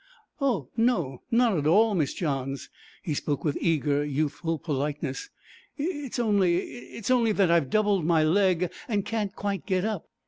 'Oh! 0.39 0.67
no, 0.75 1.21
not 1.29 1.55
at 1.55 1.67
all, 1.67 1.93
Miss 1.93 2.15
Johns' 2.15 2.71
(he 3.03 3.13
spoke 3.13 3.43
with 3.43 3.55
eager, 3.61 4.03
youthful 4.03 4.57
politeness); 4.57 5.29
'it's 5.77 6.17
only 6.17 6.57
it's 6.57 7.11
only 7.11 7.33
that 7.33 7.51
I've 7.51 7.69
doubled 7.69 8.03
my 8.03 8.23
leg 8.23 8.71
and 8.87 9.05
can't 9.05 9.35
quite 9.35 9.67
get 9.67 9.85
up.' 9.85 10.07